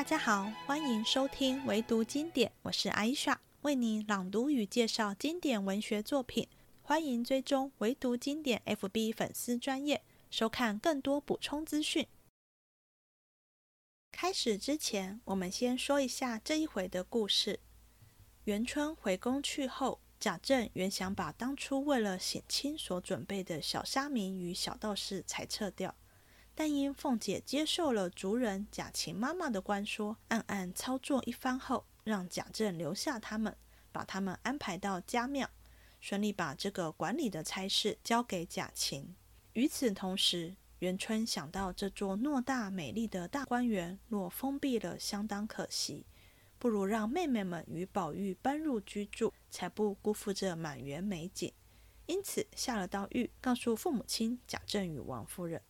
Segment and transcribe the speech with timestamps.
[0.00, 6.48] 大家好，欢迎收听唯读经典，我是艾莎，为你朗读与介绍经典文学作品。
[6.80, 12.06] 欢迎追踪唯读经典 FB 粉丝专业，收看更多补充资讯。
[14.10, 17.60] 开始之前，我们先说一下这一回的故事。
[18.44, 25.94] 元春回宫去后，贾政原想把当初为了省亲所准备的小沙弥与小道士裁撤掉。
[26.60, 33.56] 但因凤姐接受了族人贾琴妈妈的官说，暗暗操作一番后，让贾政留下他们，
[33.90, 35.48] 把他们安排到家庙，
[36.02, 39.16] 顺利把这个管理的差事交给贾琴。
[39.54, 46.04] 与此同时，元春想到这座偌大美丽的大观园若封闭了，相当可惜，
[46.58, 51.50] 不如让妹妹们与宝玉搬入居住，才不辜负这满园美景。
[52.04, 55.62] 因此下了道谕，告诉父母亲贾政与王夫人。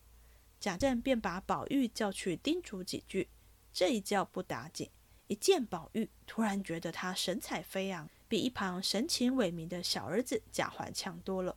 [0.60, 3.26] 贾政便把宝玉叫去叮嘱几句，
[3.72, 4.90] 这一叫不打紧。
[5.26, 11.56] 一见宝玉，突然觉得他神采飞扬，比一旁神情萎靡的小儿子贾环强多了。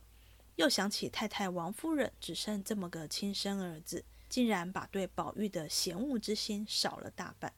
[0.56, 7.52] 又想起太太王夫人只剩这么个亲生儿子，竟然把对宝玉的嫌恶之心少了大半。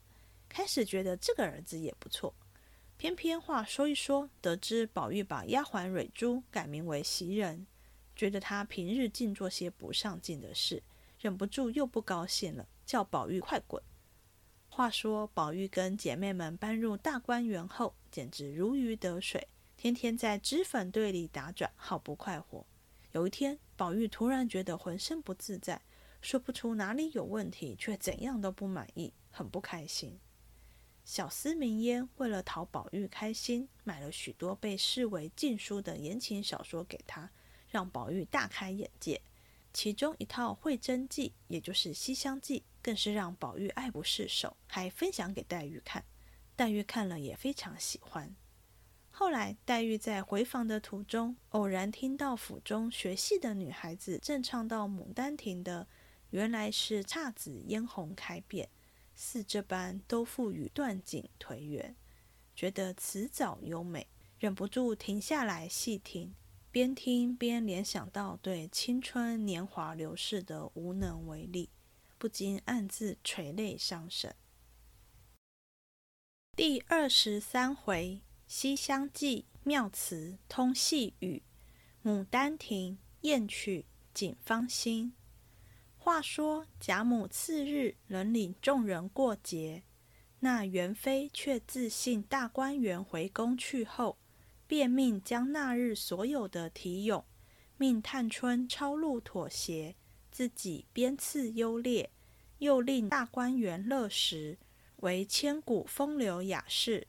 [0.49, 2.35] 开始觉得这个儿子也不错，
[2.97, 7.67] 偏偏话说一说，得知宝玉把丫鬟蕊珠改名为袭人，
[8.17, 10.83] 觉得他平日净做些不上进的事。
[11.19, 13.83] 忍不住又不高兴了，叫宝玉快滚。
[14.69, 22.67] 话说宝玉跟姐妹们搬入大观园后，简直如鱼得水，天天在脂粉堆里打转，好不快活。
[23.13, 25.81] 有一天，宝玉突然觉得浑身不自在，
[26.21, 30.19] 说不出哪里有问题，却怎样都不满意，很不开心。
[31.05, 37.31] 小厮明烟为了讨宝玉开心，买了许多被视为禁书的言情小说给他，
[37.71, 39.23] 让宝玉大开眼界。
[39.77, 46.03] 其中一套《会真记》，也就是《西厢记》，更是让宝玉爱不释手，还分享给黛玉看。
[46.57, 48.35] 黛玉看了也非常喜欢。
[49.11, 55.87] 后来，黛玉在回房的途中，偶然听到府中学戏的女孩子正唱到《牡丹亭》的
[56.33, 58.71] “原来是姹紫嫣红开遍，
[59.15, 61.95] 似这般都付与断井颓垣”，
[62.57, 64.07] 觉得词藻优美，
[64.39, 66.35] 忍不住停下来细听。
[66.77, 71.71] 边听边联想到对青春年华流逝的无能为力，
[72.19, 74.37] 不禁暗自垂泪伤神。
[76.55, 81.43] 第二十三回《西厢记》妙词通细语，
[82.07, 85.15] 《牡丹亭》艳曲锦芳心。
[85.97, 89.83] 话说贾母次日仍领众人过节，
[90.41, 94.19] 那元妃却自信大观园回宫去后。
[94.67, 97.25] 便命将那日所有的题咏，
[97.77, 99.95] 命探春抄录妥协，
[100.31, 102.11] 自己编次优劣，
[102.59, 104.59] 又令大观园乐时，
[104.97, 107.07] 为千古风流雅士。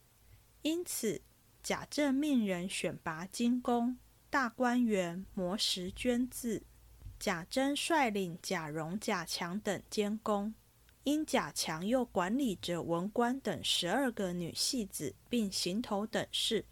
[0.62, 1.22] 因此，
[1.64, 3.98] 贾政命人选拔精工，
[4.30, 6.64] 大观园磨石捐字。
[7.20, 10.54] 贾珍率领贾蓉、贾强等监工，
[11.04, 16.64] 因贾强又管理着文官等十二个女戏子，并行头等事。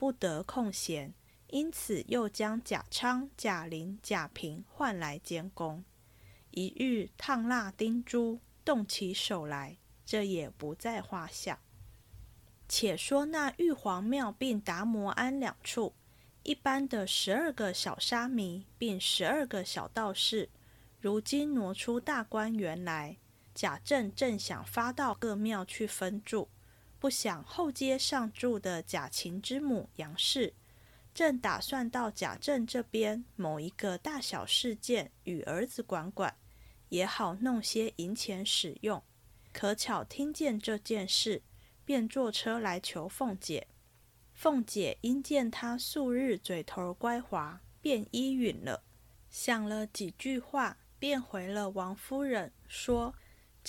[0.00, 1.12] 不得空闲，
[1.48, 5.84] 因此又将贾昌、贾玲、贾平唤来监工。
[6.52, 11.60] 一日烫蜡钉珠，动起手来，这也不在话下。
[12.66, 15.92] 且说那玉皇庙并达摩庵两处，
[16.44, 20.48] 一般的十二个小沙弥，并十二个小道士，
[20.98, 23.18] 如今挪出大观园来。
[23.54, 26.48] 贾政正想发到各庙去分住。
[27.00, 30.52] 不想后街上住的贾琴之母杨氏，
[31.14, 36.36] 正打算到贾政这边某一个大小事件与儿子管管，
[36.90, 39.02] 也好弄些银钱使用。
[39.50, 41.42] 可巧听见这件事，
[41.86, 43.66] 便坐车来求凤姐。
[44.34, 48.84] 凤姐因见他素日嘴头乖滑，便依允了。
[49.30, 53.14] 想了几句话，便回了王夫人说。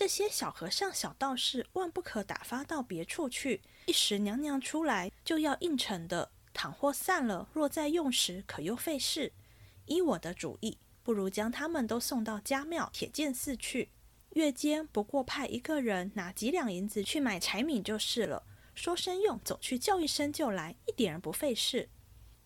[0.02, 3.62] 这些小和尚、小道士，万不可打发到别处去。
[3.86, 6.32] 一时娘娘出来，就要应承的。
[6.56, 9.32] 倘或散了，若再用时，可又费事。
[9.86, 13.92] 依我的主意，不如将他们都送到家庙铁剑寺去。
[14.32, 18.42] 月间不过派一个人拿几两银子去买柴米就是了。
[18.74, 21.88] 说声用，走去叫一声就来，一点儿不费事。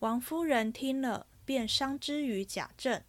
[0.00, 3.02] 王夫人听了，便商之于贾政。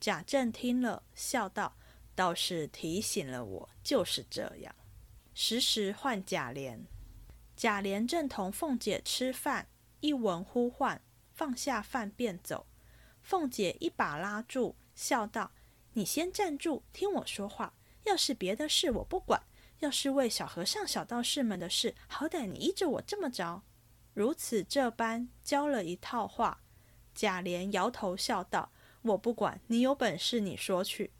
[0.00, 1.76] 贾政听了，笑道。
[2.14, 4.74] 倒是提醒了我，就是这样。
[5.34, 6.80] 时时唤贾琏，
[7.56, 9.66] 贾琏正同凤姐吃饭，
[10.00, 11.00] 一闻呼唤，
[11.32, 12.66] 放下饭便走。
[13.22, 15.52] 凤姐一把拉住，笑道
[15.94, 17.74] ：“你先站住，听我说话。
[18.04, 19.42] 要是别的事我不管，
[19.78, 23.62] 要是为小和尚、小道士们的事，好歹你依着我这么着。
[24.12, 26.60] 如此这般教了一套话。
[27.14, 28.72] 贾琏摇头笑道
[29.02, 31.12] ：“我不管，你有本事你说去。”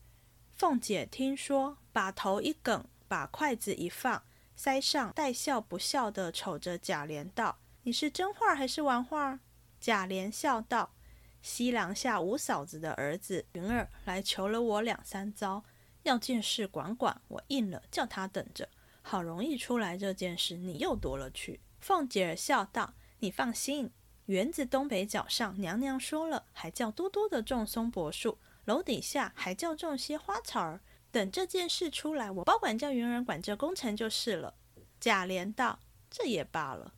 [0.62, 4.22] 凤姐听说，把头一梗，把筷子一放，
[4.56, 9.40] 腮上带笑不笑的瞅着贾琏道：“你是真话还是玩话？”
[9.82, 10.94] 贾琏笑道
[11.42, 15.64] ：“西廊下五嫂子的儿子云儿来求了我两三遭。”
[16.04, 18.68] 要件事管管，我应了，叫他等着。
[19.02, 21.58] 好容易出来这件事，你又夺了去。
[21.80, 23.90] 凤姐儿笑道：“你放心，
[24.26, 30.80] 园子东北角上，娘娘说了，还叫多多的种松柏树；楼底下还叫种些花草儿。
[31.10, 34.54] 等这件事出来，我包管叫云儿管这工程就是了。”
[34.98, 35.78] 贾琏道
[36.10, 36.94] ：“这也罢了。”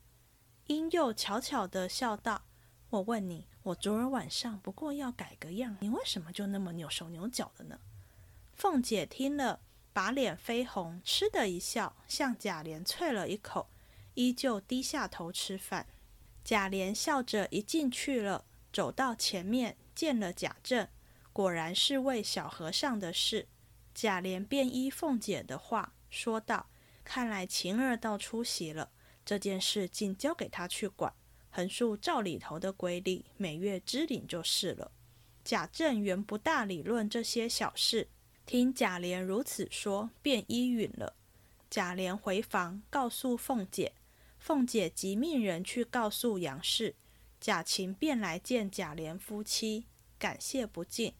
[0.69, 2.43] 英又悄悄地笑道
[2.91, 7.79] ：“我问你，我昨儿晚上不过要改个样，你为什么就那么扭手扭脚的呢？”
[8.55, 9.61] 凤姐听了，
[9.93, 13.69] 把脸绯红，嗤的一笑，向贾琏啐了一口，
[14.15, 15.87] 依旧低下头吃饭。
[16.45, 20.87] 贾琏笑着一进去了，走到前面见了贾政，
[21.35, 23.49] 果然是为小和尚的事。
[23.93, 26.71] 贾琏便依凤姐的话说道
[27.03, 28.93] ：“看来晴儿倒出席了，
[29.25, 31.13] 这件事竟交给他去管，
[31.51, 34.93] 横竖照里头的规例，每月支领就是了。”
[35.45, 38.09] 贾政原不大理论这些小事。
[38.47, 41.17] 听贾琏如此说，便依允了。
[41.69, 43.93] 贾琏回房告诉凤姐，
[44.39, 46.95] 凤姐即命人去告诉杨氏。
[47.41, 51.13] 贾琴便来见贾琏夫妻，感谢不尽。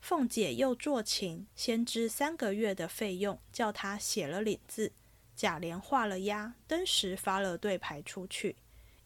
[0.00, 4.92] 凤姐又做情，先支三个月的费用，叫他写了领字。
[5.36, 8.56] 贾琏画了押，登时发了对牌出去。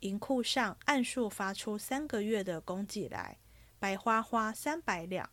[0.00, 3.39] 银库上按数发出三个月的工绩来，
[3.79, 5.29] 白花花三百两。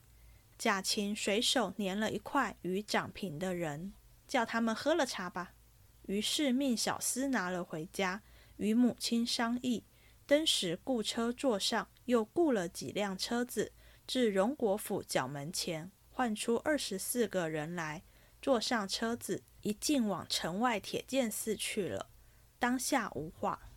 [0.58, 3.94] 贾芹随手拈了一块与长平的人，
[4.28, 5.54] 叫他们喝了茶吧。
[6.08, 8.22] 于是命小厮拿了回家，
[8.58, 9.84] 与母亲商议。
[10.26, 13.72] 登时雇车坐上，又雇了几辆车子，
[14.10, 18.02] 至荣国府角门前，唤出二十四个人来，
[18.42, 22.10] 坐上车子，一径往城外铁剑寺去了。
[22.58, 23.70] 当下无话。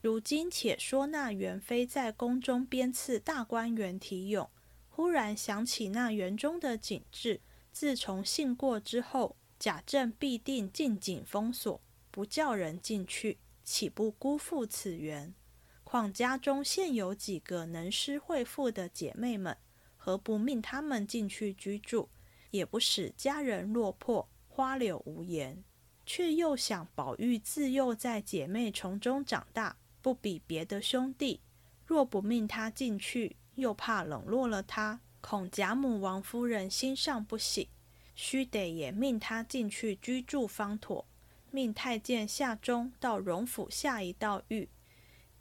[0.00, 4.48] 如今且说那元妃在宫中鞭刺大观园题咏。
[4.88, 7.40] 忽然想起那园中的景致，
[7.72, 11.80] 自从信过之后，贾政必定禁景封锁，
[12.12, 15.34] 不叫人进去，岂不辜负此缘？
[15.82, 19.56] 况家中现有几个能诗会赋的姐妹们，
[20.04, 22.10] 何不命他们进去居住，
[22.50, 25.64] 也不使家人落魄，花柳无言？
[26.04, 31.40] 却又想宝玉自幼在姐妹丛中长大，不比别的兄弟，
[31.86, 37.70] 若不命他进去，又怕冷落了他，恐贾母、王夫人心上不喜，
[38.14, 41.06] 须得也命他进去居住方妥。
[41.50, 44.68] 命太监夏中到荣府下一道谕，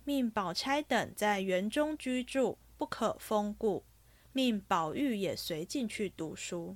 [0.06, 3.84] 命宝钗等在园中居住，不可封顾。
[4.34, 6.76] 命宝玉也随进去读书。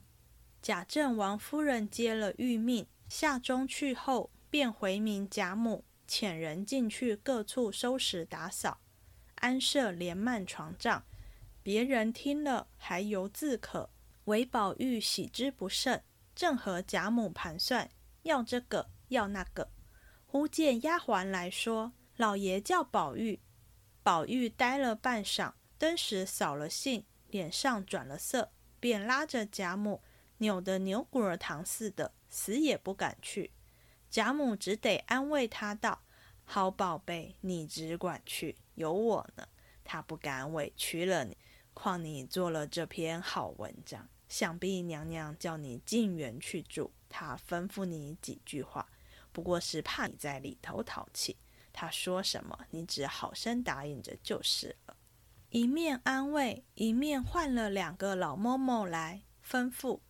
[0.62, 8.80] 贾政、王夫人接了谕命，下中去后，便回明贾母，遣人进去各处收拾打扫，
[9.36, 11.04] 安设连幔床帐。
[11.64, 13.90] 别人听了还犹自可，
[14.26, 16.02] 唯宝玉喜之不胜，
[16.36, 17.90] 正和贾母盘算
[18.22, 19.70] 要这个要那个。
[20.26, 23.40] 忽见丫鬟来说：“老爷叫宝玉。”
[24.04, 27.04] 宝玉呆了半晌，登时扫了兴，
[27.38, 30.02] 脸上转了色，便拉着贾母，
[30.40, 33.52] 扭得牛骨儿糖似的，死也不敢去。
[34.10, 36.02] 贾母只得安慰他道
[36.44, 39.48] ：“好宝贝，你只管去，有我呢，
[39.84, 41.38] 他不敢委屈了你。”
[41.76, 48.90] 况你做了这篇好文章，想必娘娘叫你进园去住，她吩咐你几句话，
[49.32, 51.38] 不过是怕你在里头淘气。
[51.72, 54.97] 她说什么，你只好生答应着就是了。
[55.50, 60.02] 一面安慰，一面换了两个老嬷嬷来，吩咐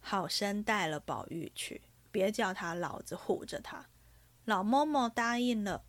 [0.00, 3.86] 好生带了宝玉去，别叫他老子护着他。
[4.44, 5.84] 老嬷嬷答应了，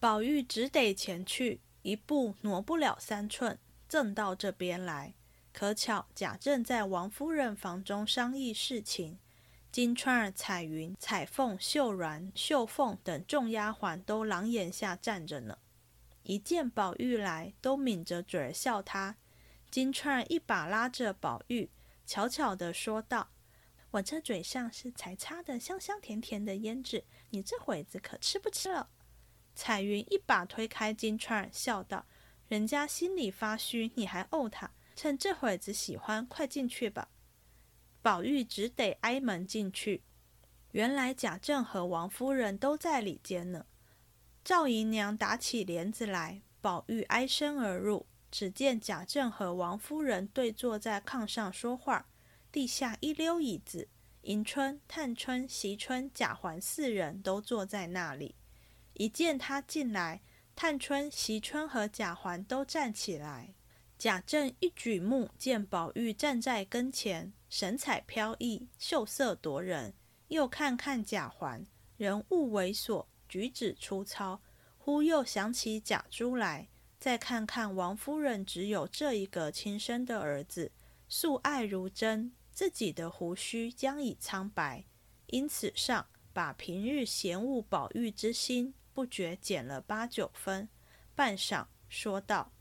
[0.00, 3.56] 宝玉只得前去，一步挪不了三寸。
[3.88, 5.14] 正到这边来，
[5.52, 9.20] 可巧贾政在王夫人房中商议事情，
[9.70, 15.56] 金钏儿、彩云、彩凤、秀鸾、秀凤等众丫鬟都廊檐下站着呢。
[16.28, 19.16] 一见宝玉来，都抿着嘴儿笑他。
[19.70, 21.70] 金钏儿一把拉着宝玉，
[22.04, 23.30] 悄悄地说道
[23.92, 28.90] ：“我这嘴上是才擦的香香甜甜的胭脂，你这会子可吃不吃了？”
[29.56, 32.04] 彩云一把推开金钏儿，笑道。
[32.46, 34.70] 人家心里发虚，你还怄他？
[34.94, 37.08] 趁这会子喜欢，快进去吧。
[38.02, 40.02] 宝玉只得挨门进去。
[40.72, 43.64] 原来贾政和王夫人都在里间呢。
[44.48, 52.08] 赵姨娘打起帘子来，宝玉挨身而入，只见贾政和王夫人对坐在炕上说话，
[52.50, 53.90] 地下一溜椅子，
[54.22, 58.36] 迎春、探春、惜春、贾环四人都坐在那里。
[58.94, 60.22] 一见他进来，
[60.56, 63.54] 探春、惜春和贾环都站起来。
[63.98, 69.92] 贾政一举目见宝玉站在跟前，神采飘逸，秀色夺人，
[70.28, 71.66] 又看看贾环，
[71.98, 73.04] 人物猥琐。
[73.28, 74.40] 举止粗糙，
[74.78, 76.68] 忽又想起贾珠来，
[76.98, 80.72] 再看看王夫人，只有这一个亲生的儿子，
[81.08, 84.86] 素爱如珍，自己的胡须将已苍白，
[85.26, 90.68] 因此上把平日嫌恶宝玉之心，不觉减了八九分。
[91.14, 92.52] 半晌，说道：“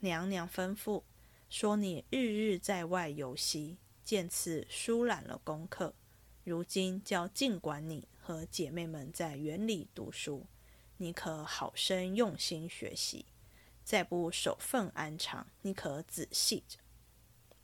[0.00, 1.02] 娘娘吩咐
[1.50, 5.94] 说，你日日在外游习，见此疏懒了功课，
[6.44, 10.48] 如今叫尽管你。”和姐妹们在园里读书，
[10.96, 13.24] 你可好生用心学习，
[13.84, 16.80] 再不守分安常，你可仔细着。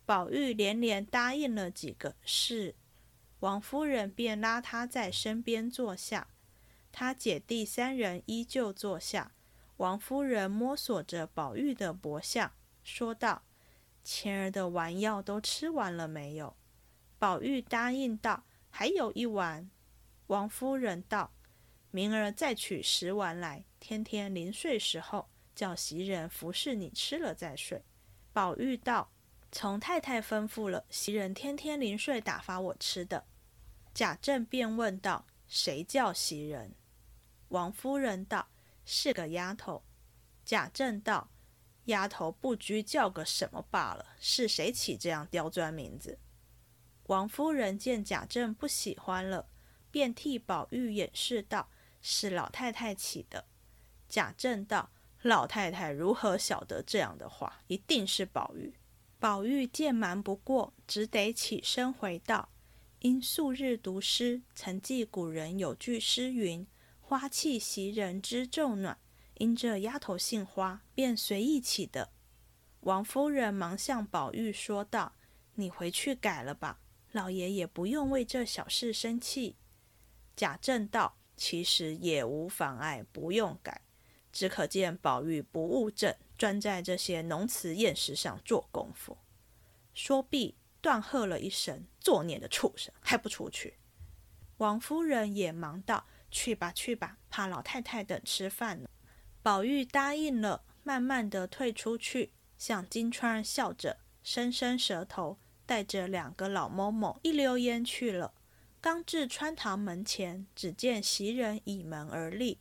[0.07, 2.77] 宝玉连连答应了几个是，
[3.41, 6.29] 王夫人便拉他在身边坐下，
[6.93, 9.33] 他姐弟三人依旧坐下。
[9.79, 12.53] 王夫人摸索着宝玉的脖项，
[12.85, 13.43] 说道
[14.05, 16.55] ：“前儿的丸药都吃完了没有？”
[17.19, 19.69] 宝玉答应道：“还有一丸。”
[20.33, 21.31] 王夫人道
[21.93, 27.85] ：“明儿再取十丸来，天天临睡时候叫袭人服侍你吃了再睡。”
[28.33, 29.13] 宝玉道
[29.53, 33.27] ：“从太太吩咐了，袭人天天临睡打发我吃的。”
[33.93, 36.75] 贾政便问道：“谁叫袭人？”
[37.49, 38.49] 王夫人道
[38.87, 39.83] ：“是个丫头。”
[40.47, 41.29] 贾政道
[41.93, 46.19] ：“丫头不拘叫个什么罢了，是谁起这样刁钻名字？”
[47.09, 49.51] 王夫人见贾政不喜欢了。
[49.93, 51.69] 便替宝玉掩饰道
[52.03, 53.45] ：“是老太太起的。”
[54.09, 54.91] 贾政道
[55.23, 57.61] ：“老太太如何晓得这样的话？
[57.69, 58.75] 一定是宝玉。”
[59.21, 62.49] 宝玉见瞒不过，只得起身回道
[62.99, 66.67] ：“因素日读诗，曾记古人有句诗云
[67.01, 68.99] ：‘花气袭人知昼暖’，
[69.39, 72.11] 因这丫头姓花，便随意起的。”
[72.81, 75.15] 王夫人忙向宝玉说道
[75.55, 76.81] ：“你回去改了吧，
[77.13, 79.55] 老爷也不用为这小事生气。”
[80.37, 83.83] 贾政道：“其实也无妨碍，不用改。
[84.33, 89.19] 只可见宝玉不务正，专在这些浓词艳诗上做功夫。”
[89.95, 93.79] 说毕，断喝了一声：“作孽的畜生，还不出去！”
[94.59, 98.89] 王夫人也忙道：“去吧，去吧，怕老太太等吃饭呢。”
[99.43, 108.33] 宝玉答应了，慢慢的退出去，向金钏笑着，伸伸舌头，带着两个老嬷嬷一溜烟去了。
[108.83, 112.59] 刚至穿堂门前，只见袭人倚门而立，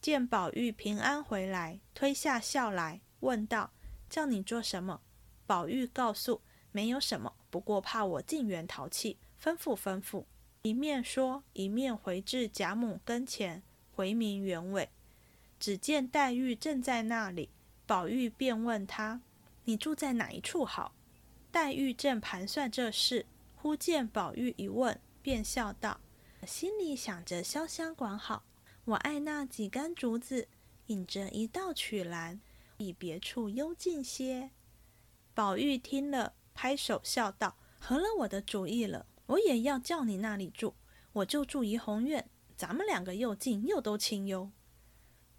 [0.00, 3.72] 见宝玉平安回来，推下笑来，问道
[4.08, 5.00] ：“叫你做什么？”
[5.48, 6.40] 宝玉告诉
[6.70, 10.24] ：“没有什么，不过怕我进园淘气，吩咐吩咐。”
[10.62, 13.60] 一面说，一面回至贾母跟前，
[13.96, 14.88] 回明原委。
[15.58, 17.50] 只见黛玉正在那里，
[17.84, 19.20] 宝玉便问他
[19.66, 20.94] ：“你住在哪一处好？”
[21.50, 23.26] 黛玉正盘算这事，
[23.56, 25.00] 忽见宝玉一问。
[25.24, 25.98] 便笑道
[26.46, 28.44] ：“心里想着潇湘馆好，
[28.84, 30.46] 我爱那几竿竹子，
[30.88, 32.42] 引着一道曲栏，
[32.76, 34.50] 比别处幽静些。”
[35.32, 40.74] 宝玉听了，拍手笑道：“合了我的主意了，我也要叫你那里住，
[41.14, 44.50] 我就住怡红院，咱们两个又近又都清幽。”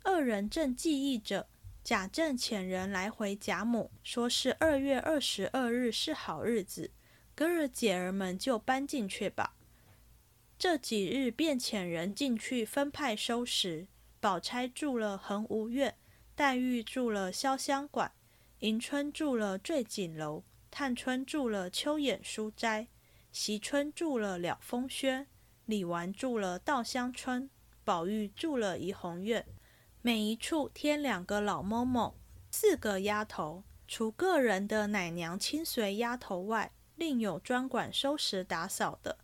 [0.01, 1.47] 二人正记忆着，
[1.83, 6.89] 贾政遣人来回贾母，说是二月二十二日是好日子，
[7.35, 9.55] 哥儿姐儿们就搬进去吧。
[10.57, 13.87] 这几日便遣人进去分派收拾。
[14.19, 15.95] 宝钗住了恒芜院，
[16.35, 18.11] 黛玉住了潇湘馆，
[18.59, 22.87] 迎春住了坠锦楼，探春住了秋眼书斋，
[23.31, 25.27] 惜春住了了风轩，
[25.65, 27.49] 李纨住了稻香村，
[27.83, 29.45] 宝玉住了怡红院。
[30.01, 32.13] 每一处添两个老嬷嬷，
[32.49, 39.17] 四个丫头，除个人的奶娘亲随丫头外，另有专管收拾打扫的。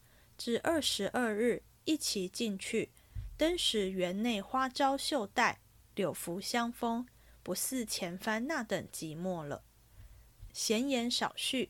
[0.43, 2.89] 至二十二日，一齐进去，
[3.37, 5.61] 登时园内花招绣带，
[5.93, 7.05] 柳拂香风，
[7.43, 9.63] 不似前番那等寂寞了。
[10.51, 11.69] 闲言少叙，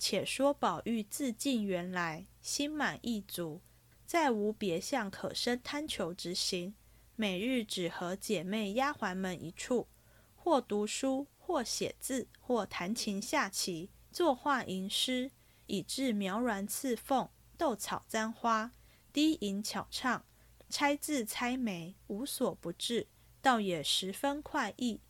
[0.00, 3.60] 且说宝玉自进园来，心满意足，
[4.04, 6.74] 再无别项可生贪求之心。
[7.14, 9.86] 每日只和姐妹丫鬟们一处，
[10.34, 15.30] 或读书，或写字，或弹琴下棋，作画吟诗，
[15.66, 17.28] 以致描鸾刺凤。
[17.58, 18.72] 斗草簪花，
[19.12, 20.24] 低吟巧唱，
[20.70, 23.08] 猜字猜眉，无所不至，
[23.42, 25.00] 倒也十分快意。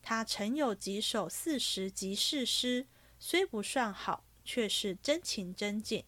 [0.00, 2.86] 他曾有几首四时即事诗，
[3.18, 6.04] 虽不算好，却是真情真景。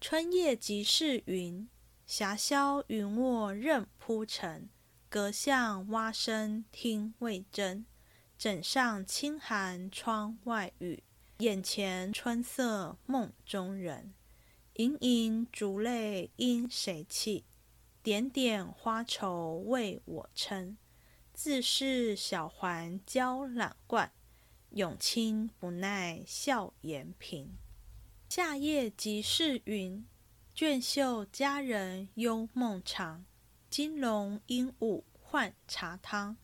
[0.00, 1.68] 春夜即是云，
[2.04, 4.68] 霞消云卧任铺陈。
[5.08, 7.86] 隔巷蛙声听未真，
[8.36, 11.04] 枕上清寒窗外雨。
[11.38, 14.14] 眼前春色梦中人，
[14.78, 17.44] 盈盈烛泪因谁泣？
[18.02, 20.76] 点点花愁为我撑。
[21.32, 24.12] 自是小环娇懒惯，
[24.70, 27.56] 永清不耐笑颜频。
[28.28, 30.04] 夏夜即是云，
[30.54, 33.24] 卷袖佳人幽梦长。
[33.70, 36.36] 金笼鹦鹉换茶汤，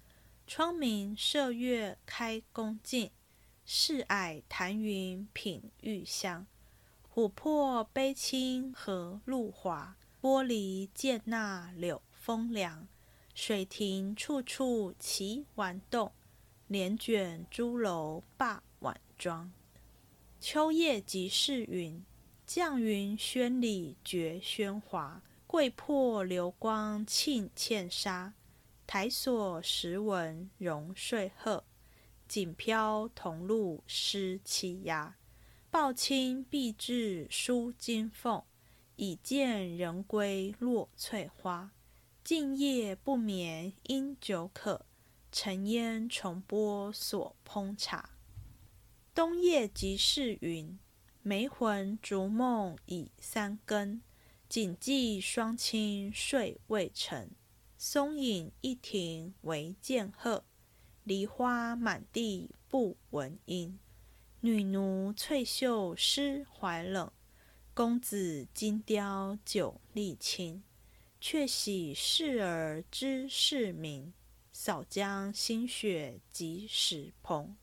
[0.46, 3.10] 窗明射月开宫镜。
[3.66, 6.46] 世霭檀云品玉香，
[7.14, 12.88] 琥珀杯清荷露华，玻璃见那柳风凉。
[13.34, 16.10] 水亭处处奇玩动，
[16.68, 19.52] 帘卷朱楼罢晚妆。
[20.40, 22.02] 秋夜即是云，
[22.46, 25.20] 绛云轩里绝喧哗。
[25.46, 28.32] 桂魄流光沁茜纱，
[28.86, 31.62] 台锁时闻榕睡鹤。
[32.26, 35.14] 锦飘桐露湿栖鸦，
[35.72, 38.42] 抱青碧质疏金凤。
[38.96, 41.72] 已见人归落翠花。
[42.22, 44.84] 静夜不眠因酒渴，
[45.32, 48.10] 沉烟重播锁烹茶。
[49.14, 50.78] 冬夜即是云，
[51.22, 54.02] 梅魂逐梦已三更。
[54.50, 57.30] 谨记双亲睡未成，
[57.78, 60.44] 松影一庭唯见鹤。
[61.02, 63.78] 梨花满地不闻莺，
[64.44, 67.12] 女奴翠袖湿怀冷。
[67.72, 70.64] 公子金雕酒力轻，
[71.20, 74.12] 却喜视儿知世名。
[74.52, 77.56] 扫将新雪及时蓬。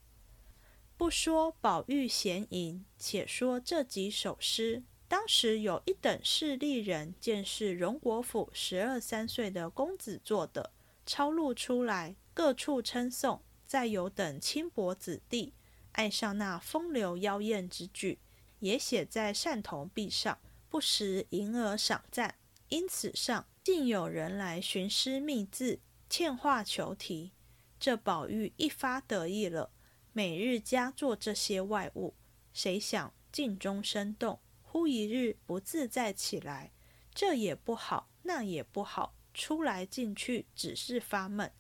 [0.95, 4.81] 不说宝玉闲吟，且说这几首诗。
[5.09, 10.71] 当时有一等势利人见是荣国府十二三岁的公子做的，
[11.05, 13.41] 抄录出来，各处称颂。
[13.67, 15.53] 再有等轻薄子弟
[15.93, 18.19] 爱上那风流妖艳之句，
[18.59, 22.35] 也写在扇头壁上，不时迎而赏赞。
[22.69, 27.31] 因此上竟有人来寻诗觅字，欠画求题。
[27.79, 29.71] 这宝玉一发得意了，
[30.13, 32.13] 每日佳作这些外物，
[32.53, 34.39] 谁想镜中生动。
[34.61, 36.71] 忽一日不自在起来，
[37.15, 41.51] 这也不好，那也不好，出来进去只是发闷。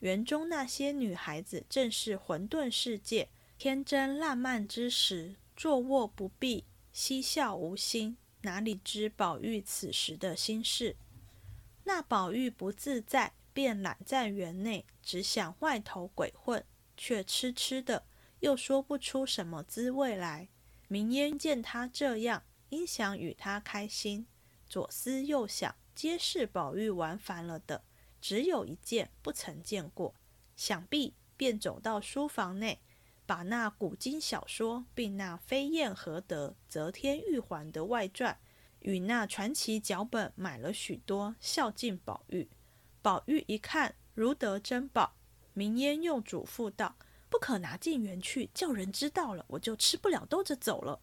[0.00, 10.96] 园中那些女孩子正是混沌世界，天真烂漫之时，坐卧不避，嬉笑无心，哪里知宝玉此时的心事？
[11.84, 16.64] 那宝玉不自在，便懒在园内，只想外头鬼混，
[16.96, 18.04] 却痴痴的，
[18.40, 20.48] 又说不出什么滋味来。
[20.88, 24.26] 明烟见他这样，因想与他开心，
[24.68, 27.84] 左思右想，皆是宝玉玩烦了的。
[28.24, 30.14] 只有一件不曾见过，
[30.56, 32.80] 想必便走到书房内，
[33.26, 38.38] 把那古今小说，并那飞燕何得、则天玉环的外传，
[38.80, 42.48] 与那传奇脚本买了许多，孝敬宝玉。
[43.02, 45.14] 宝玉一看，如得珍宝。
[45.52, 46.96] 明烟又嘱咐道。
[47.28, 50.98] 不可拿进园去，叫人知道了，我就吃不了兜着走了。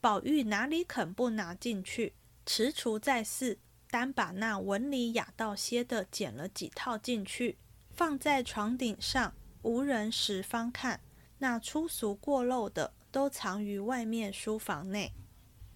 [0.00, 2.14] 宝玉哪里肯不拿进去？
[2.46, 3.58] 踟蹰在寺，
[3.94, 7.58] 单把那纹理雅道些的捡了几套进去，
[7.92, 11.00] 放在床顶上，无人时方看。
[11.38, 15.12] 那粗俗过漏的，都藏于外面书房内。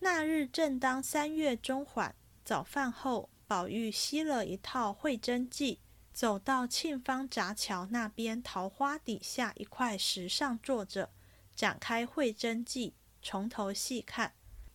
[0.01, 2.13] 那日正当三月中缓，
[2.45, 5.75] 早饭后，宝玉吸了一套《会真记》。
[6.13, 11.11] 走到沁芳闸桥那边，桃花底下一块石上坐着，
[11.55, 12.91] 展开《会真记》，
[13.23, 14.33] 从头细看。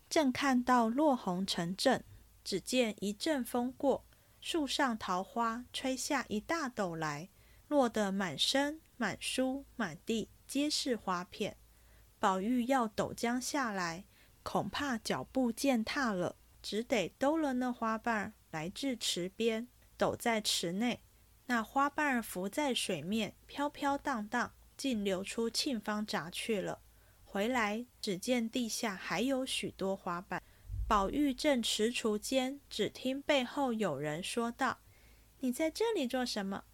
[0.10, 2.06] 正看到落红成阵，
[2.44, 4.06] 只见一阵风过，
[4.42, 7.30] 树上桃花吹下一大斗来，
[7.68, 11.58] 落得满身、满书、满地皆是花片。
[12.20, 14.06] 宝玉要抖将下来，
[14.44, 21.02] 恐怕脚步践踏了，只得兜了那花瓣来至池边，抖在池内。
[21.46, 26.80] 那花瓣浮在水面，飘飘荡荡，竟流出沁芳闸去了。
[27.26, 30.42] 回来只见地下还有许多花瓣。
[30.86, 34.80] 宝玉正踟蹰间，只听背后有人说道
[35.40, 36.66] ：“你在这里做什么？”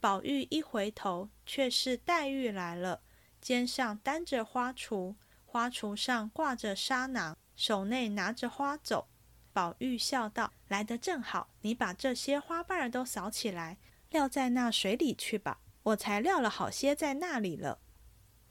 [0.00, 3.02] 宝玉一回头，却是黛玉来了，
[3.40, 9.06] 肩上担着花锄，花锄上挂着纱囊，手内拿着花帚。
[9.52, 13.76] 宝玉笑道：“来得正好，你把这些花瓣儿都扫起来，
[14.08, 15.60] 撂在那水里去吧。
[15.82, 17.80] 我才撂了好些在那里了。”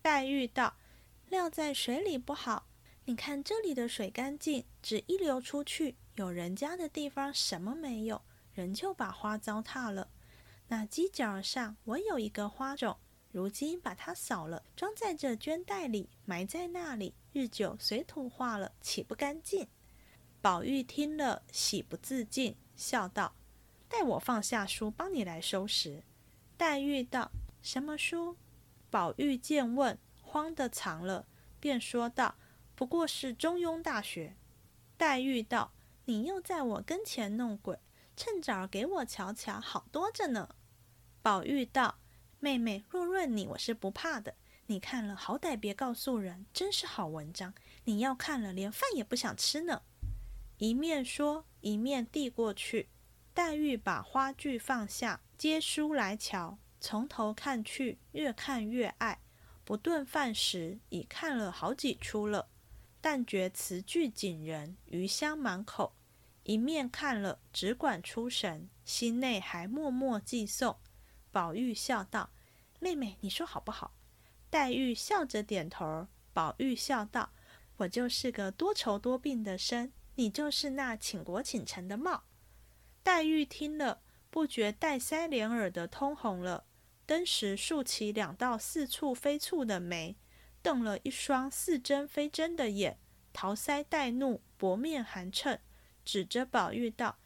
[0.03, 0.77] 黛玉道
[1.27, 2.67] ：“撂在水里不好，
[3.09, 8.21] 你看这里的水干净，只一流出去，有人家的地方什么没有，
[8.53, 10.11] 人就把花糟蹋了。
[10.67, 12.95] 那犄角上我有一个花种，
[13.31, 19.67] 如今把它扫了，装在这绢袋里，埋在那里，日久水土化了，岂不干净？”
[20.39, 23.33] 宝玉听了，喜不自禁，笑道
[23.89, 26.03] ：“待我放下书，帮你来收拾。”
[26.55, 27.31] 黛玉道
[27.63, 28.37] ：“什么书？”
[28.91, 31.25] 宝玉见问，慌的藏了，
[31.59, 32.35] 便说道
[32.79, 34.37] ：“不过是《中庸》大学。”
[34.95, 35.73] 黛玉道
[36.05, 37.77] ：“你又在我跟前弄鬼，
[38.15, 40.55] 趁早给我瞧瞧，好多着呢。”
[41.21, 41.99] 宝玉道
[42.39, 44.33] ：“妹妹若论你，我是不怕的。
[44.67, 47.53] 你看了，好歹别告诉人，真是好文章。
[47.83, 49.81] 你要看了，连饭也不想吃呢。”
[50.57, 52.87] 一面说，一面递过去。
[53.33, 59.19] 黛玉把花具放下，接书来瞧，从头看去，越看越爱。
[59.65, 62.47] 不顿饭时，已看了好几出了，
[63.01, 65.95] 但觉词句紧人，余香满口。
[66.43, 70.77] 一面看了，只管出神，心内还默默记诵。
[71.31, 72.31] 宝玉笑道
[72.79, 73.93] ：“妹妹，你说好不好？”
[74.49, 76.07] 黛玉笑着点头。
[76.33, 77.31] 宝玉笑道
[77.77, 82.25] ：“我就是个多愁多病的身。”你就是那倾国倾城的貌。
[83.03, 86.65] 黛玉听了，不觉带腮连耳的通红了，
[87.05, 90.17] 登时竖起两道似蹙非蹙的眉，
[90.69, 92.99] 瞪了一双似真非真的眼，
[93.33, 95.57] 桃腮带怒，薄面含嗔，
[96.05, 97.17] 指着宝玉道：“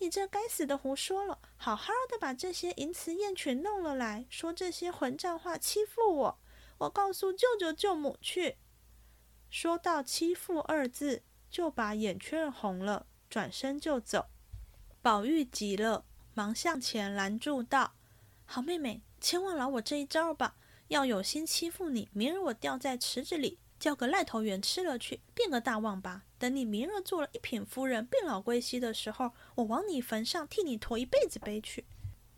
[0.00, 1.38] 你这该死的胡说了！
[1.56, 6.40] 好好的把这些淫词艳曲弄了来，说这些混账话欺负我！
[6.78, 8.56] 我告诉舅舅舅母去。”
[9.48, 11.22] 说到“欺负”二字。
[11.48, 14.26] 就把眼圈红了，转身就走。
[15.00, 17.94] 宝玉急了，忙向前拦住道
[18.46, 20.56] ：“好妹妹，千万饶我这一招吧！
[20.90, 26.24] 要有心欺负你，明日我掉在池子里，叫个癞头猿吃了去，变个大旺吧。
[26.36, 31.86] 等你明日做了一品夫人，病老归西的时候，我往你坟上替你驮一辈子碑去。”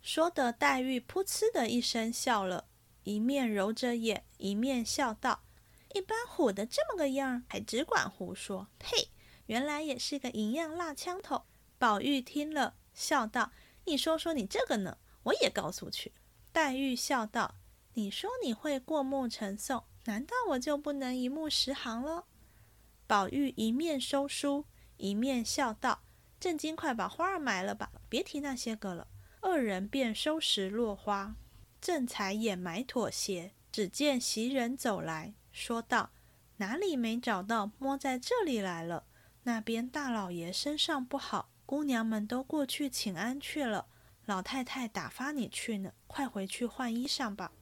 [0.03, 2.67] 说的黛玉噗嗤的一声笑了，
[3.05, 5.45] 一面揉着眼，一面笑道。
[5.95, 8.69] 一般唬得这么个样，还只管胡说！
[8.79, 9.09] 呸！
[9.47, 11.45] 原来也是个银样蜡枪头。
[11.79, 13.51] 宝玉听了，笑道
[13.87, 14.99] ：“你说说你这个呢？
[15.23, 16.13] 我也告诉去。”
[16.53, 17.55] 黛玉笑道
[17.95, 22.25] ：“你说你会过目成诵，难道我就不能一目十行了？”
[23.07, 24.65] 宝玉一面收书，
[24.97, 26.03] 一面笑道
[26.41, 29.09] ：“正经快把花儿埋了吧，别提那些个了。”
[29.43, 31.35] 二人便收拾落花，
[31.81, 35.35] 正才掩埋妥协，只见袭人走来。
[35.51, 36.11] 说道
[36.59, 37.73] ：“哪里没找到？
[37.79, 39.05] 摸在这里来了。
[39.43, 43.89] 那边大老爷身上不好，姑娘们都过去请安去了。
[44.25, 47.53] 老太太打发你去呢，快回去换衣裳吧。”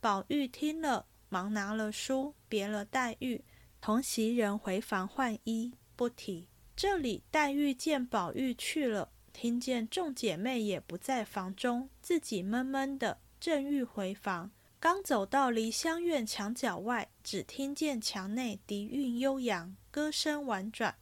[0.00, 3.44] 宝玉听了，忙拿了书，别了黛玉，
[3.82, 6.48] 同袭人回房换衣，不提。
[6.74, 14.50] 这里黛玉见宝玉去了，听见众姐妹也不在房中，自己闷闷的，正欲回房。
[14.78, 20.96] 刚走到梨香院墙角外，只听见墙内笛韵悠扬，歌声婉转。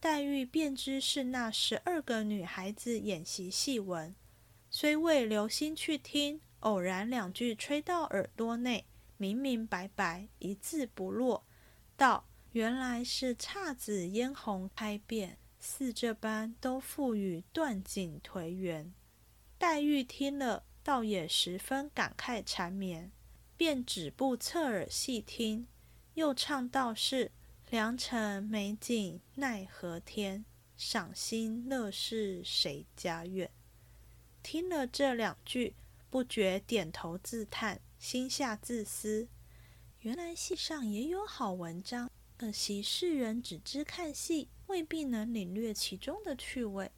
[0.00, 4.12] 黛玉便知是那十二个女孩子演习戏文，
[4.68, 8.84] 虽未留心去听，偶然两句吹到耳朵内，
[9.16, 11.46] 明明白白，一字不落。
[11.96, 18.92] 道原来是姹紫嫣红开遍，似这般都付与断井颓垣。
[19.56, 20.64] 黛玉听了。
[20.84, 23.12] 倒也十分感慨缠绵，
[23.56, 25.68] 便止步侧耳细听，
[26.14, 27.30] 又唱道是
[27.70, 30.44] 良辰美景奈何天，
[30.76, 33.48] 赏心乐事谁家院。
[34.42, 35.76] 听了这两句，
[36.12, 39.26] 不觉点头自叹，心下自思：
[40.00, 46.92] 原来戏上也有好文章，可惜世人只知看戏，未必能领略其中的趣味。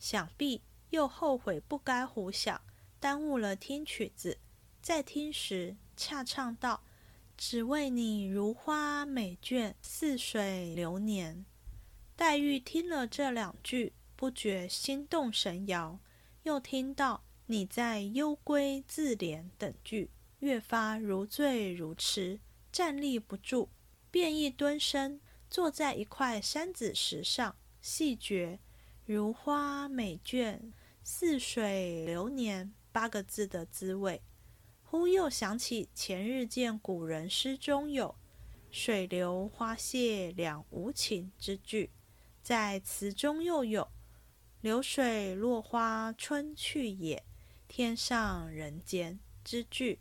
[0.00, 2.60] 想必又后悔不该胡想。
[2.98, 4.36] 耽误了听曲子，
[4.80, 6.82] 在听时恰唱道
[7.38, 11.46] ：“只为你如花美眷，似水流年。”
[12.16, 16.00] 黛玉听了这两句，不觉心动神摇。
[16.42, 22.40] 又听到“你在幽闺自怜”等句，越发如醉如痴，
[22.72, 23.68] 站立不住，
[24.10, 28.58] 便一蹲身，坐在一块山子石上，细觉
[29.04, 30.72] “如花美眷，
[31.04, 32.72] 似水流年”。
[32.90, 34.22] 八个字的滋味，
[34.82, 38.14] 忽又想起前日见古人诗中有
[38.72, 41.90] “水流花谢两无情”之句，
[42.42, 43.92] 在词中又有
[44.62, 47.22] “流水落花春去也，
[47.74, 49.98] 天上人间”之句，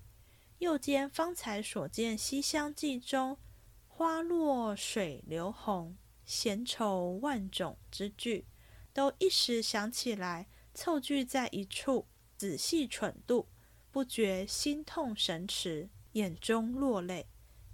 [0.57, 3.37] 又兼方才所见《西厢记》中
[3.87, 8.45] “花落水流红，闲愁万种”之句，
[8.91, 13.47] 都一时想起来，凑聚在一处，仔细蠢度，
[13.89, 17.29] 不觉心痛神驰，眼中落泪。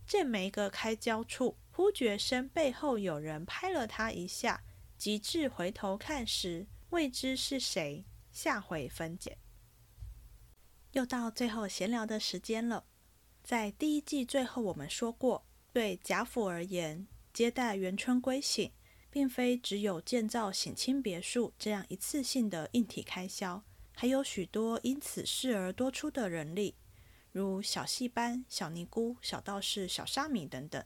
[0.05, 4.63] 这没个开交处，忽觉身背后有人拍了他一下，
[4.95, 8.05] 及至回头看时，未知是谁。
[8.31, 9.39] 下回分解。
[10.97, 12.83] 又到最后闲聊的时间了。
[13.43, 18.71] 在第一季最后，我们说过，对贾府而言，接待元春归省，
[19.11, 26.75] 并非只有建造省亲别墅这样一次性的硬体开销，还有许多因此事而多出的人力。
[27.31, 30.83] 如小戏班、小尼姑、小道士、小沙弥等等。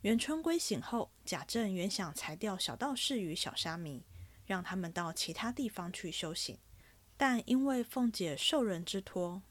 [0.00, 4.02] 元春归省后，贾政原想裁掉小道士与小沙弥，
[4.46, 6.58] 让他们到其他地方去修行，
[7.16, 9.42] 但因为凤姐受人之托，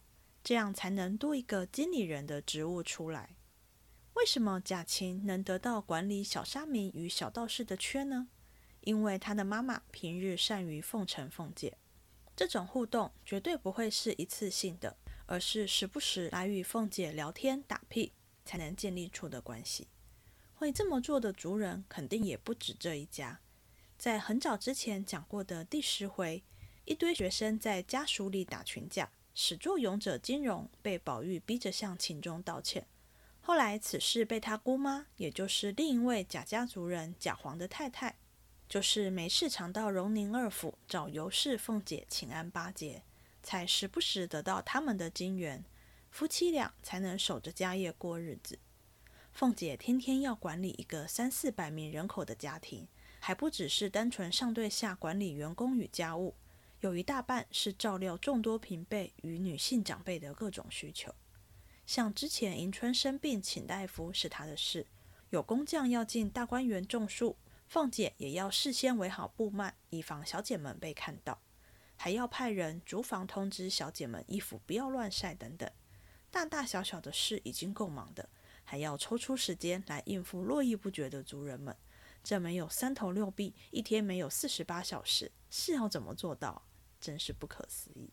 [0.43, 3.36] 这样才能多一个经理人的职务出来。
[4.13, 8.28] 为什么贾琴能得到管理小沙弥与小道士的缺呢？
[8.82, 11.78] 因为他的妈妈平日善于奉承凤姐，
[12.36, 14.97] 这种互动绝对不会是一次性的。
[15.28, 18.13] 而是时不时来与凤姐聊天打屁，
[18.45, 19.88] 才能建立出的关系。
[20.54, 23.39] 会这么做的族人，肯定也不止这一家。
[23.97, 26.43] 在很早之前讲过的第十回，
[26.86, 32.86] 一堆学生在家属里打群架，始作俑者金荣被宝玉逼着向秦钟道歉。
[33.41, 38.15] 后来此事被他姑妈，也就是另一位贾家族人贾黄的太太，
[38.69, 43.02] 就是没事常到荣宁二府找尤氏、凤姐请安巴结。
[43.41, 45.63] 才时不时得到他们的金援，
[46.10, 48.58] 夫妻俩才能守着家业过日子。
[49.32, 52.88] 凤姐天天要管理一个三四百名人口的家庭，
[53.19, 56.34] 还不只是单纯上对下管理员工与家务，
[56.82, 61.14] 有一大半是照料众多平辈与女性长辈的各种需求。
[61.86, 64.86] 像之前迎春生病请大夫是她的事，
[65.30, 71.42] 有工匠要进大观园种树，凤姐也要事先围好布幔，以防小姐们被看到。
[71.96, 75.72] 还要派人逐房通知小姐们衣服不要乱晒等等，
[76.30, 78.28] 大大小小的事已经够忙的，
[78.64, 81.76] 还要抽出时间来应付络绎不绝的族人们。
[82.26, 86.66] 这没有三头六臂，一天没有四十八小时，是要怎么做到？
[87.00, 88.10] 真是不可思议。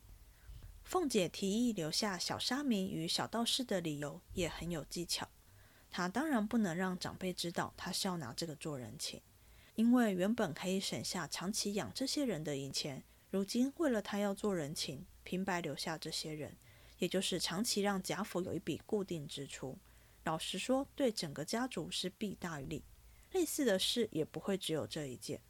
[0.83, 5.27] 凤姐提议留下小沙弥与小道士的理由也很有技巧。
[5.89, 9.19] 她当然不能让长辈知道她是要拿这个做人情，
[9.73, 13.03] 因为原本可以省下长期养这些人的银钱。
[13.31, 16.55] 如今为了他要做人情，平白留下这些人，
[16.99, 19.79] 也就是长期让贾府有一笔固定支出。
[20.23, 22.83] 老实说，对整个家族是弊大于利。
[23.33, 25.41] 类似的事也不会只有这一件，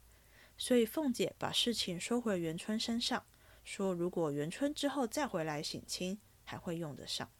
[0.58, 3.24] 所以凤姐把事情说回元春身上，
[3.62, 7.30] 说如果元春之后再回来省亲，还会用得上。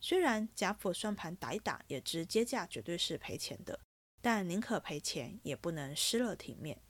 [0.00, 3.80] 虽然贾府算盘打一打，也知接驾绝对是赔钱的，
[4.20, 6.80] 但宁可赔钱，也不能失了体面。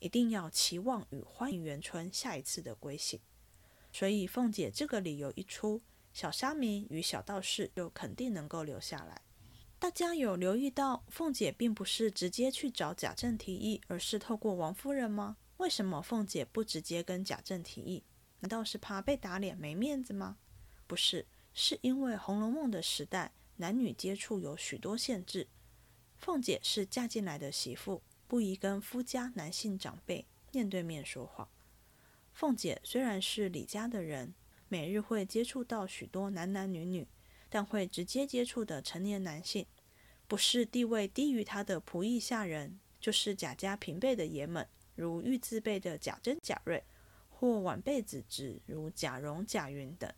[0.00, 3.18] 一定要期望与欢迎元春下一次的归省，
[3.92, 5.80] 所以凤姐这个理由一出，
[6.12, 9.22] 小沙弥与小道士就肯定能够留下来。
[9.84, 15.36] 大家有留意到，凤姐并不是直接去找贾政提议，而是透过王夫人吗？
[15.58, 18.02] 为什么凤姐不直接跟贾政提议？
[18.40, 20.38] 难道是怕被打脸没面子吗？
[20.86, 25.46] 不是，是因为《红楼梦》的时代，男女接触有许多限制。
[26.16, 28.02] 凤姐是嫁进来的媳妇。
[28.26, 31.50] 不宜跟夫家男性长辈面对面说话。
[32.32, 34.34] 凤姐虽然是李家的人，
[34.66, 37.06] 每日会接触到许多男男女女，
[37.50, 39.66] 但会直接接触的成年男性，
[40.26, 46.82] 不是地位低于他的仆役下人，就是贾家平辈的爷们，如玉字辈的贾珍、贾瑞，
[47.30, 50.12] 或晚辈子侄如贾蓉、贾云等。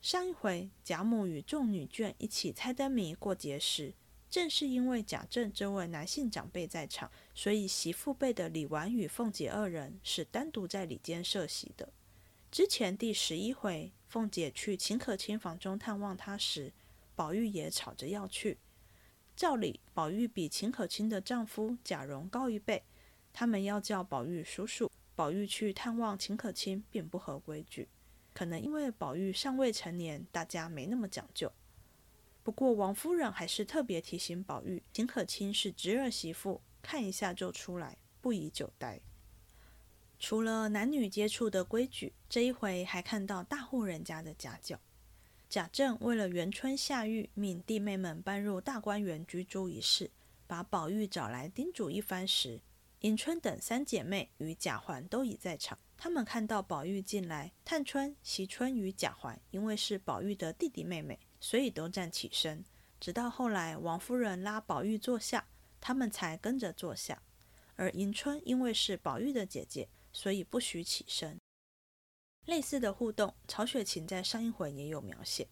[0.00, 3.94] 上一回贾母与众女眷一起猜灯谜过节时。
[4.30, 11.90] 正是因为贾政这位男性长辈在场，所以媳妇辈的李纨与凤姐二人是单独在里间设席的。
[12.50, 16.74] 之前第十一回，凤姐去秦可卿房中探望她时，
[17.16, 18.58] 宝玉也吵着要去。
[19.38, 22.82] 照理，宝玉比秦可卿的丈夫贾蓉高一辈，
[23.32, 24.90] 他们要叫宝玉叔叔。
[25.14, 27.86] 宝玉去探望秦可卿，并不合规矩。
[28.34, 31.52] 可能因为宝玉尚未成年，大家没那么讲究。
[32.42, 39.00] 不过王夫人还是特别提醒宝玉，秦可卿是侄儿媳妇，看一下就出来，不宜久待。
[40.18, 44.80] 除了男女接触的规矩，这一回还看到大户人家的家教。
[45.48, 50.10] 贾政为了元春下狱，命弟妹们搬入大观园居住一事，
[50.46, 52.60] 把宝玉找来叮嘱一番时，
[53.00, 55.78] 迎春等三姐妹与贾环都已在场。
[55.96, 62.62] 他们看到宝玉进来，探春、惜春与贾环因为是宝玉的弟弟妹妹，所以都站起身。
[63.00, 65.48] 直到后来王夫人拉宝玉坐下，
[65.80, 67.22] 他们才跟着坐下。
[67.76, 71.40] 而迎春因为是宝玉的姐姐，所以不许起身。
[72.48, 75.46] 类似的互动，曹雪芹在上一回也有描写，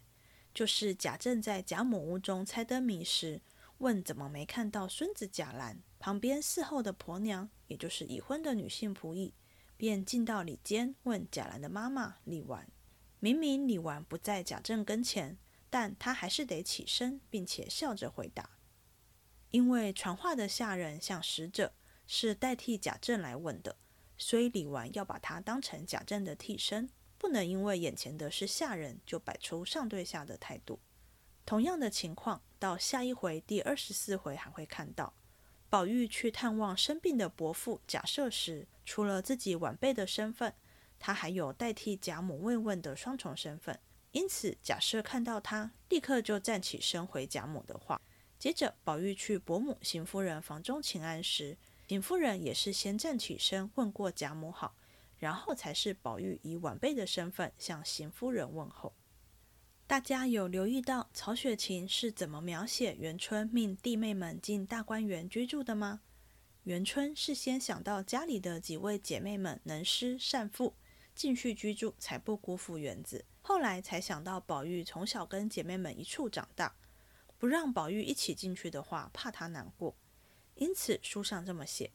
[0.55, 3.43] 就是贾政在贾母屋中猜灯谜时。
[3.77, 5.83] 问怎么没看到孙子贾兰？
[5.99, 9.35] 旁边伺候的婆娘，也就是已婚的女性仆役，
[9.77, 12.67] 便进到里间问贾兰的妈妈李纨。
[13.21, 15.37] 明明李纨不在贾政跟前，
[15.69, 18.49] 但她还是得起身，并且笑着回答。
[19.51, 21.75] 因为传话的下人像使者，
[22.07, 23.77] 是代替贾政来问的，
[24.19, 30.81] 所以李纨要把他当成贾政的替身，不能因为眼前的是下人，就摆出上对下的态度。
[31.45, 32.43] 同样的情况。
[32.59, 35.13] 到下一回第二十四回还会看到，
[35.69, 40.55] 宝玉去探望生病的伯父贾赦时，除了自己晚辈的身份，
[40.99, 43.79] 他还有代替贾母慰问的双重身份。
[44.13, 48.01] 因此，贾赦看到他，立刻就站起身回贾母的话。
[48.39, 54.75] 接着，宝玉去伯母邢夫人房中请安时，邢夫人也是先站起身问过贾母好，
[55.19, 58.93] 然后才是宝玉以晚辈的身份向邢夫人问候。
[59.87, 66.01] 大家有留意到曹雪芹是怎么描写元春命弟妹们进大观园居住的吗？
[66.65, 70.75] 元春是先想到家里的几位姐妹们能诗善赋，
[71.15, 76.75] 进去居住才不辜负园子，后来才想到宝玉从小跟姐妹们一处长大，
[77.39, 79.97] 不让宝玉一起进去的话，怕他难过，
[80.57, 81.93] 因此书上这么写：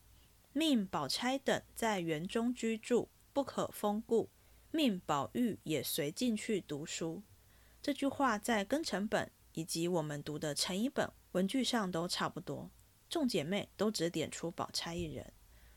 [0.54, 4.30] 命宝钗等在园中居住，不可封故；
[4.72, 7.24] 命宝玉也随进去读书。
[7.82, 12.70] 这句话在庚辰本以及我们读的成一本文句上都差不多，
[13.10, 15.34] 众姐妹都只点出宝钗一人。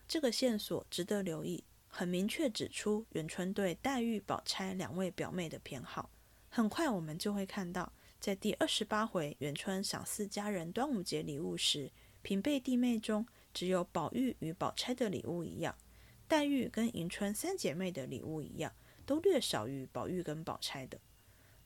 [0.06, 6.10] 这个线索值得留意，很明确指出元春对黛玉、宝钗两位表妹的偏好。
[6.50, 11.90] 很快我们就会看到，在第二十八回元春赏赐家人端午节礼物时，
[12.24, 15.76] 平辈弟妹中只有宝玉与宝钗的礼物一样，
[16.26, 18.72] 黛玉跟迎春三姐妹的礼物一样，
[19.04, 20.98] 都略少于宝玉跟宝钗的。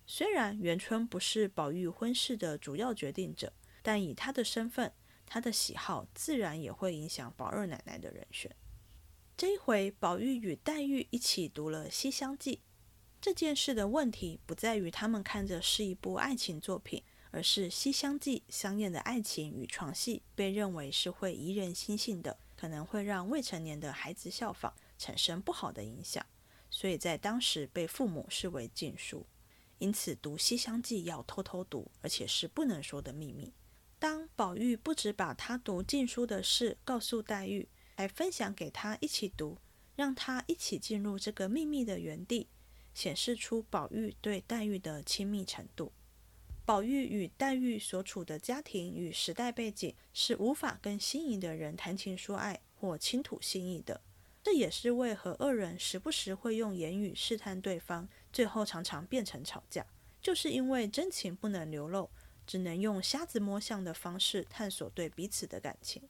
[0.05, 4.93] 虽然元春不是宝玉婚事的主要决定者，但以她的身份，
[5.25, 8.51] 她的喜好自然也会影响宝二奶奶的人选。
[9.37, 12.57] 这一回，宝玉与黛玉一起读了《西厢记》，
[13.21, 26.25] 这件事的问题不在于他们看着是一部爱情作品，而是《西厢记》香艳的爱情与床戏被认为是会怡人心性的，可能会让未成年的孩子效仿，产生不好的影响，
[26.71, 29.27] 所以在当时被父母视为禁书。
[29.79, 33.53] 因此，读《西厢记》要偷偷读，而且是不能说的秘密。
[34.01, 39.59] 当宝玉不止把他读禁书的事告诉黛玉，还分享给他一起读，
[39.95, 42.49] 让他一起进入这个秘密的园地，
[42.95, 45.93] 显示出宝玉对黛玉的亲密程度。
[46.69, 54.03] 宝玉与黛玉所处的家庭与时代背景，是无法跟心仪的人谈情说爱或倾吐心意的。
[54.43, 58.07] 这也是为何二人时不时会用言语试探对方。
[58.31, 59.87] 最后常常变成吵架，
[60.21, 62.11] 就是因为真情不能流露，
[62.47, 66.03] 只能用瞎子摸象的方式探索对彼此的感情。《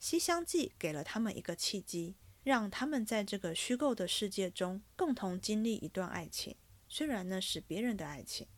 [0.00, 6.56] 西厢记》给了他们一个契机，让他们在这个虚构的世界中共同经历一段爱情，
[6.88, 8.48] 虽然那是别人的爱情。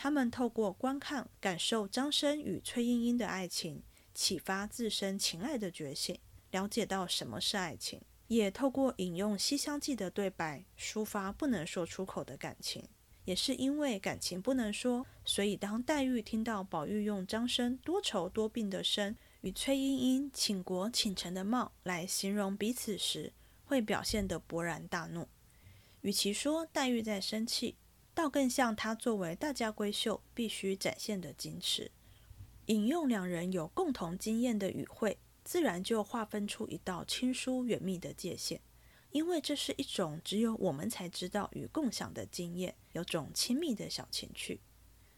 [0.00, 3.82] 他们透过观看、感受张生与崔莺莺的爱情，
[4.14, 6.16] 启发自身情爱的觉醒，
[6.52, 8.00] 了解到什么是爱情。
[8.28, 12.84] 也透过引用《西厢记》的对白，抒发不能说出口的感情。
[13.24, 23.32] 也是因为感情不能说，所以当黛玉听到宝玉用张生多愁多病的身与崔莺莺倾国倾城的貌来形容彼此时，
[23.64, 25.26] 会表现得勃然大怒。
[26.02, 27.74] 与其说黛玉在生气，
[28.18, 31.92] 倒更像她作为大家闺秀必须展现的矜持。
[32.66, 35.18] 引用两人有共同经验的语汇。
[35.44, 38.60] 自然就划分出一道亲疏远密的界限，
[39.12, 44.60] 因为这是一种只有我们才知道与共享的经验，有种亲密的小情趣。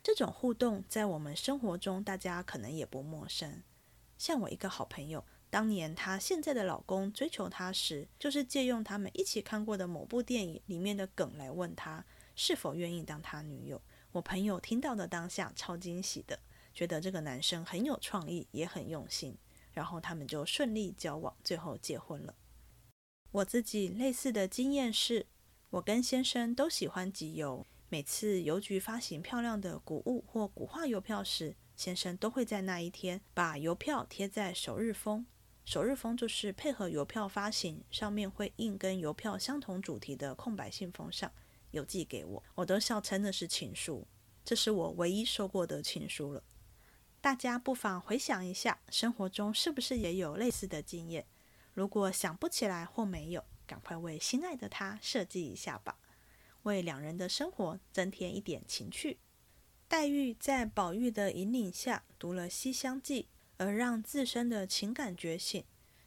[0.04, 3.62] 这种互动在我们生活中，大家可能也不陌生。
[4.18, 12.04] 像我一个好朋友，当年她现在的老公追求她时，就是借用他们一起看过的某部电影里面的梗来问她
[12.42, 13.82] 是否愿意当他女友。
[14.12, 16.40] 我朋友听到的当下超惊喜的，
[16.72, 19.36] 觉得这个男生很有创意，也很用心。
[19.72, 22.34] 然后他们就顺利交往，最后结婚了。
[23.30, 25.26] 我自己类似的经验是，
[25.68, 27.66] 我跟先生都喜欢集邮。
[27.90, 35.26] 每次邮局发行漂亮的古物或古画邮票时，先生都会在那一天把邮票贴在首日封。
[35.66, 41.30] 首日封就是配合邮票发行，上面会印跟邮票相同主题的空白信封上，
[41.72, 44.06] 邮寄给我，我都笑称那是情书。
[44.44, 46.42] 这是我唯一收过的情书了。
[47.20, 51.26] 大家不妨回想一下，生活中是不是也有类似的经验？
[51.74, 55.98] 如果想不起来或没有，赶快为心爱的他设计一下吧，
[56.62, 59.18] 为两人的生活增添一点情趣。
[59.86, 63.22] 黛玉在宝玉的引领下读了《西厢记》，
[63.58, 65.64] 而让自身的情感觉醒。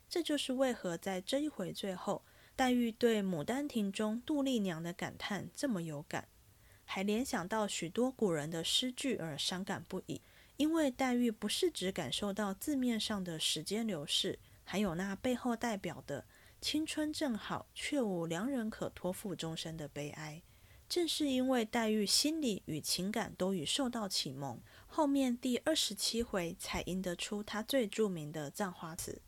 [0.10, 2.24] 这就是为何在这一回最后，
[2.56, 6.28] 黛玉对《牡丹亭》中杜丽娘的感叹这么有感，
[6.86, 10.22] 还联想到许多古人的诗句而伤感不已。
[10.58, 16.26] 因为黛玉不是只感受到字面上的时间流逝，还有那背后代表的
[16.62, 20.44] 青春正好却无良人可托付终身的悲哀。
[20.88, 29.24] 正是因为黛玉心理与情感都已受到启蒙，后面第二十七回才吟得出她最著名的葬花词。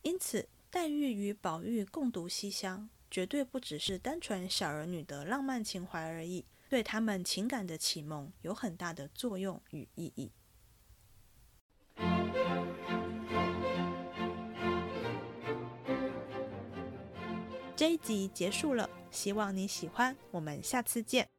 [0.00, 10.32] 因此，黛玉与宝玉共读西厢，绝对不只是单纯小儿女的浪漫情怀而已，对他们情感的启蒙有很大的作用与意义。
[17.76, 21.33] 这一集结束了，希望你喜欢，我们下次见。